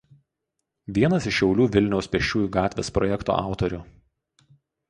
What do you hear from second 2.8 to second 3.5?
projekto